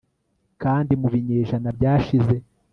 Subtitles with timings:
[0.61, 2.35] Kandi mu binyejana byashize